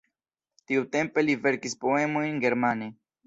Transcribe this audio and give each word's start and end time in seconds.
Tiutempe 0.71 1.23
li 1.27 1.35
verkis 1.45 1.77
poemojn 1.85 2.43
germane. 2.47 2.89